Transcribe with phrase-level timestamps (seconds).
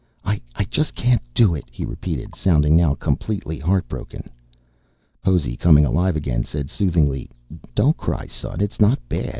[0.25, 0.41] "I
[0.71, 4.31] just can't do it," he repeated, sounding now completely heart broken.
[5.21, 7.29] Possy, coming alive again, said soothingly,
[7.75, 8.61] "Don't cry, son.
[8.61, 9.29] It's not bad.